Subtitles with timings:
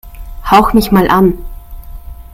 [0.49, 1.37] Hauch mich mal an!